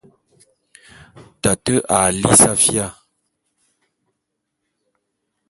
Tate 1.41 1.75
a 1.97 1.99
lí 2.21 2.31
safía. 2.41 2.87